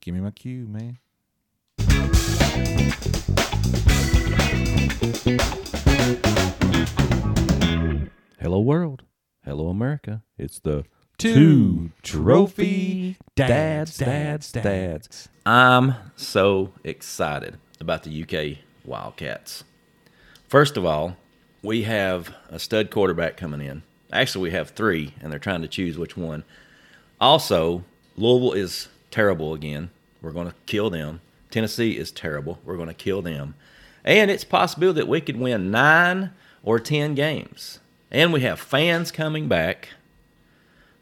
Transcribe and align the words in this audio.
Give 0.00 0.14
me 0.14 0.20
my 0.20 0.30
cue, 0.30 0.66
man. 0.66 0.98
Hello, 8.38 8.60
world. 8.60 9.02
Hello, 9.44 9.68
America. 9.68 10.22
It's 10.38 10.58
the 10.58 10.84
Two 11.18 11.90
trophy 12.02 13.18
dads, 13.36 13.98
dads, 13.98 14.50
dads. 14.52 15.28
I'm 15.44 15.94
so 16.16 16.72
excited 16.82 17.58
about 17.78 18.04
the 18.04 18.22
UK 18.22 18.64
Wildcats. 18.86 19.64
First 20.48 20.78
of 20.78 20.86
all, 20.86 21.18
we 21.62 21.82
have 21.82 22.34
a 22.48 22.58
stud 22.58 22.90
quarterback 22.90 23.36
coming 23.36 23.60
in. 23.60 23.82
Actually, 24.10 24.44
we 24.44 24.52
have 24.52 24.70
three, 24.70 25.12
and 25.20 25.30
they're 25.30 25.38
trying 25.38 25.60
to 25.60 25.68
choose 25.68 25.98
which 25.98 26.16
one. 26.16 26.42
Also, 27.20 27.84
Louisville 28.16 28.54
is 28.54 28.88
terrible 29.10 29.54
again. 29.54 29.90
We're 30.22 30.32
going 30.32 30.48
to 30.48 30.54
kill 30.66 30.90
them. 30.90 31.20
Tennessee 31.50 31.96
is 31.96 32.10
terrible. 32.10 32.58
We're 32.64 32.76
going 32.76 32.88
to 32.88 32.94
kill 32.94 33.22
them. 33.22 33.54
And 34.04 34.30
it's 34.30 34.44
possible 34.44 34.92
that 34.92 35.08
we 35.08 35.20
could 35.20 35.36
win 35.36 35.70
nine 35.70 36.32
or 36.62 36.78
10 36.78 37.14
games. 37.14 37.80
And 38.10 38.32
we 38.32 38.40
have 38.40 38.58
fans 38.58 39.12
coming 39.12 39.48
back 39.48 39.90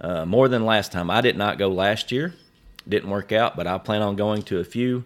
uh, 0.00 0.24
more 0.24 0.48
than 0.48 0.64
last 0.64 0.92
time. 0.92 1.10
I 1.10 1.20
did 1.20 1.36
not 1.36 1.58
go 1.58 1.68
last 1.68 2.10
year. 2.12 2.34
Didn't 2.88 3.10
work 3.10 3.32
out, 3.32 3.56
but 3.56 3.66
I 3.66 3.78
plan 3.78 4.02
on 4.02 4.16
going 4.16 4.42
to 4.44 4.58
a 4.58 4.64
few. 4.64 5.04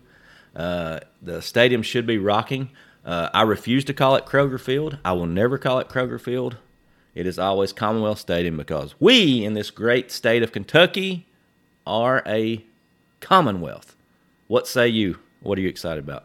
Uh, 0.54 1.00
the 1.22 1.40
stadium 1.40 1.82
should 1.82 2.06
be 2.06 2.18
rocking. 2.18 2.70
Uh, 3.04 3.30
I 3.32 3.42
refuse 3.42 3.84
to 3.86 3.94
call 3.94 4.16
it 4.16 4.26
Kroger 4.26 4.60
Field. 4.60 4.98
I 5.04 5.12
will 5.12 5.26
never 5.26 5.56
call 5.58 5.78
it 5.78 5.88
Kroger 5.88 6.20
Field. 6.20 6.56
It 7.14 7.26
is 7.26 7.38
always 7.38 7.72
Commonwealth 7.72 8.18
Stadium 8.18 8.56
because 8.56 8.94
we 9.00 9.44
in 9.44 9.54
this 9.54 9.70
great 9.70 10.10
state 10.10 10.42
of 10.42 10.52
Kentucky 10.52 11.26
are 11.86 12.22
a 12.26 12.64
Commonwealth. 13.20 13.94
What 14.48 14.66
say 14.66 14.88
you? 14.88 15.18
What 15.40 15.58
are 15.58 15.60
you 15.60 15.68
excited 15.68 16.02
about? 16.04 16.24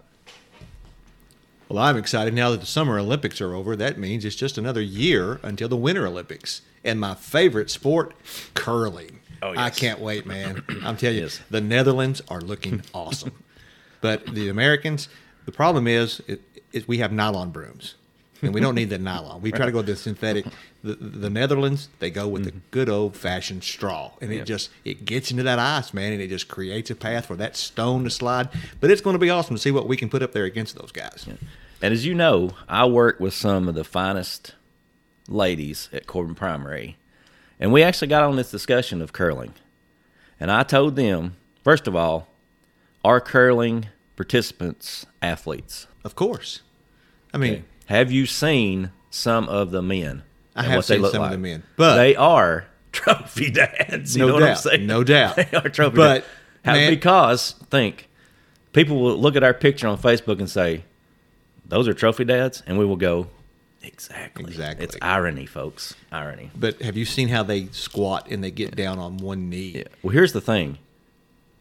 Well, 1.70 1.84
I'm 1.84 1.98
excited 1.98 2.34
now 2.34 2.52
that 2.52 2.60
the 2.60 2.66
Summer 2.66 3.00
Olympics 3.00 3.42
are 3.42 3.54
over. 3.56 3.76
That 3.76 3.98
means 3.98 4.24
it's 4.24 4.36
just 4.36 4.58
another 4.58 4.82
year 4.82 5.40
until 5.44 5.68
the 5.68 5.76
Winter 5.76 6.06
Olympics. 6.06 6.62
And 6.84 7.00
my 7.00 7.16
favorite 7.16 7.72
sport, 7.72 8.14
curling. 8.54 9.20
Oh, 9.42 9.50
yes. 9.52 9.60
I 9.60 9.70
can't 9.72 10.00
wait, 10.00 10.26
man. 10.26 10.64
I'm 10.84 10.96
telling 10.98 11.18
you, 11.18 11.24
Yes. 11.24 11.42
the 11.50 11.62
Netherlands 11.62 12.22
are 12.30 12.42
looking 12.42 12.84
awesome. 12.94 13.34
But 14.02 14.28
the 14.28 14.50
Americans, 14.50 15.10
the 15.46 15.52
problem 15.52 15.88
is, 15.88 16.22
it, 16.28 16.42
is 16.72 16.88
we 16.88 17.00
have 17.00 17.12
nylon 17.12 17.50
brooms. 17.50 17.96
And 18.42 18.54
we 18.54 18.60
don't 18.62 18.76
need 18.76 18.90
the 18.90 18.98
nylon. 18.98 19.42
We 19.42 19.52
try 19.52 19.66
to 19.66 19.72
go 19.72 19.78
with 19.80 19.88
the 19.88 19.96
synthetic. 19.96 20.46
The, 20.84 20.96
the 20.96 21.30
Netherlands, 21.30 21.88
they 22.00 22.10
go 22.12 22.28
with 22.28 22.44
the 22.44 22.52
good 22.72 22.90
old 22.90 23.16
fashioned 23.16 23.64
straw, 23.64 24.12
and 24.22 24.30
it 24.32 24.34
Mm-hmm. 24.34 24.38
Yep. 24.40 24.46
just 24.48 24.70
it 24.84 25.06
gets 25.06 25.32
into 25.32 25.44
that 25.44 25.58
ice, 25.58 25.94
man, 25.94 26.14
and 26.14 26.22
it 26.22 26.28
just 26.28 26.48
creates 26.48 26.92
a 26.92 26.96
path 26.96 27.26
for 27.26 27.36
that 27.38 27.56
stone 27.56 28.04
to 28.04 28.10
slide. 28.10 28.50
But 28.82 28.92
it's 28.92 29.02
going 29.02 29.14
to 29.16 29.20
be 29.20 29.30
awesome 29.30 29.56
to 29.56 29.62
see 29.62 29.72
what 29.72 29.88
we 29.88 29.98
can 29.98 30.10
put 30.10 30.22
up 30.22 30.34
there 30.34 30.44
against 30.44 30.76
those 30.76 30.92
guys. 30.92 31.26
And 31.82 31.94
as 31.94 32.06
you 32.06 32.14
know, 32.14 32.52
I 32.70 32.86
work 32.86 33.20
with 33.20 33.34
some 33.34 33.68
of 33.70 33.76
the 33.76 33.84
finest 33.84 34.54
ladies 35.28 35.90
at 35.94 36.06
Corbin 36.08 36.36
Primary. 36.36 36.98
And 37.60 37.72
we 37.72 37.84
actually 37.84 38.10
got 38.10 38.24
on 38.24 38.36
this 38.36 38.52
discussion 38.52 39.02
of 39.02 39.14
curling. 39.14 39.54
And 40.40 40.52
I 40.52 40.64
told 40.64 40.96
them, 40.98 41.38
first 41.64 41.88
of 41.88 41.96
all, 41.96 42.28
are 43.04 43.22
curling 43.22 43.88
participants 44.18 45.06
athletes? 45.22 45.88
Of 46.04 46.16
course. 46.16 46.62
I 47.34 47.38
mean, 47.38 47.54
Okay. 47.54 47.64
Have 47.86 48.12
you 48.12 48.26
seen 48.26 48.92
some 49.10 49.48
of 49.50 49.72
the 49.72 49.82
men? 49.82 50.24
I 50.56 50.64
have 50.64 50.78
what 50.78 50.88
they 50.88 50.96
seen 50.96 51.02
look 51.02 51.12
some 51.14 51.24
of 51.24 51.32
the 51.32 51.38
men, 51.38 51.64
but- 51.76 51.96
they 51.98 52.16
are 52.16 52.66
trophy 52.92 53.52
dads. 53.52 54.16
You 54.16 54.22
No 54.22 54.28
know 54.28 54.34
what 54.36 54.44
I'm 54.44 54.50
doubt, 54.50 54.60
saying? 54.60 54.88
no 54.88 55.04
doubt. 55.04 55.36
they 55.36 55.50
are 55.54 55.70
trophy 55.70 55.96
But, 55.98 56.14
dads. 56.20 56.26
How- 56.64 56.74
man- 56.74 56.90
because 56.90 57.52
think 57.70 58.08
people 58.74 59.00
will 59.00 59.18
look 59.18 59.36
at 59.36 59.44
our 59.44 59.54
picture 59.54 59.88
on 59.88 59.98
Facebook 59.98 60.40
and 60.40 60.50
say, 60.50 60.84
"Those 61.68 61.88
are 61.88 61.94
trophy 61.94 62.24
dads," 62.26 62.64
and 62.66 62.78
we 62.80 62.86
will 62.86 62.96
go, 62.96 63.28
"Exactly, 63.84 64.46
Exactly. 64.46 64.84
It's 64.86 64.98
irony, 65.02 65.46
folks. 65.46 65.94
Irony." 66.12 66.50
but 66.56 66.82
have 66.82 66.98
you 66.98 67.06
seen 67.06 67.28
how 67.28 67.44
they 67.44 67.68
squat 67.68 68.28
and 68.32 68.44
they 68.44 68.50
get 68.52 68.76
down 68.76 68.98
on 68.98 69.18
one 69.18 69.50
knee? 69.50 69.74
Yeah. 69.76 69.84
Well, 70.02 70.14
here's 70.14 70.34
the 70.34 70.42
thing. 70.42 70.80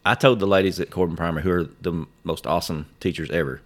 I 0.06 0.14
told 0.14 0.38
the 0.38 0.46
ladies 0.46 0.78
at 0.80 0.90
Corbin 0.90 1.16
Primary, 1.16 1.42
who 1.42 1.50
are 1.50 1.64
the 1.80 2.06
most 2.24 2.46
awesome 2.46 2.86
teachers 3.00 3.30
ever, 3.30 3.60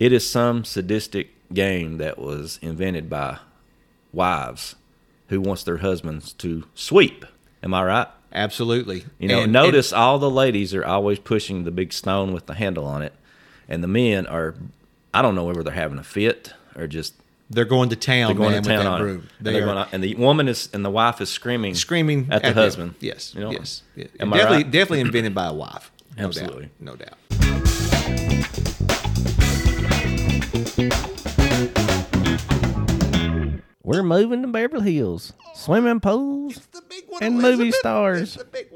it 0.00 0.12
is 0.12 0.28
some 0.28 0.64
sadistic 0.64 1.30
game 1.52 1.98
that 1.98 2.18
was 2.18 2.58
invented 2.62 3.08
by 3.10 3.38
wives 4.12 4.74
who 5.28 5.40
wants 5.40 5.62
their 5.62 5.78
husbands 5.78 6.32
to 6.34 6.64
sweep. 6.74 7.24
Am 7.62 7.74
I 7.74 7.84
right? 7.84 8.06
Absolutely. 8.32 9.04
You 9.18 9.28
know, 9.28 9.42
And- 9.42 9.52
notice 9.52 9.92
all 9.92 10.18
the 10.18 10.30
ladies 10.30 10.74
are 10.74 10.84
always 10.84 11.18
pushing 11.18 11.64
the 11.64 11.70
big 11.70 11.92
stone 11.92 12.32
with 12.32 12.46
the 12.46 12.54
handle 12.54 12.84
on 12.84 13.02
it, 13.02 13.12
and 13.68 13.82
the 13.82 13.88
men 13.88 14.26
are, 14.26 14.54
I 15.12 15.22
don't 15.22 15.34
know 15.34 15.44
whether 15.44 15.62
they're 15.62 15.72
having 15.72 15.98
a 15.98 16.04
fit 16.04 16.52
or 16.76 16.86
just 16.86 17.14
they're 17.50 17.64
going 17.64 17.88
to 17.88 17.96
town, 17.96 18.28
they're 18.28 18.36
going 18.36 18.52
man, 18.52 18.62
to 18.62 18.68
town 18.68 18.86
on 18.86 19.00
broom. 19.00 19.28
They 19.40 19.50
and, 19.50 19.56
they're 19.56 19.62
are 19.68 19.74
going 19.74 19.88
and 19.92 20.04
the 20.04 20.14
woman 20.16 20.48
is 20.48 20.68
and 20.74 20.84
the 20.84 20.90
wife 20.90 21.20
is 21.22 21.30
screaming, 21.30 21.74
screaming 21.74 22.28
at 22.30 22.42
the 22.42 22.48
them. 22.48 22.54
husband. 22.56 22.94
Yes, 23.00 23.34
You 23.34 23.40
know? 23.40 23.50
yes. 23.50 23.82
Am 24.20 24.32
I 24.32 24.36
definitely, 24.36 24.62
right? 24.64 24.70
definitely 24.70 25.00
invented 25.00 25.34
by 25.34 25.46
a 25.46 25.54
wife. 25.54 25.90
No 26.18 26.26
Absolutely. 26.26 26.62
doubt. 26.64 26.70
No 26.80 26.96
doubt. 26.96 27.14
Moving 34.08 34.42
to 34.42 34.48
Beverly 34.48 34.94
Hills, 34.96 35.32
swimming 35.54 36.00
pools, 36.00 36.56
The 36.72 36.82
big 36.88 37.04
one 37.08 37.22
and 37.22 37.34
Elizabeth. 37.34 37.58
movie 37.58 37.68
It's 37.68 37.78
stars. 37.78 38.34
the 38.36 38.44
big 38.44 38.70